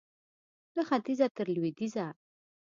[0.75, 2.05] له ختیځه تر لوېدیځه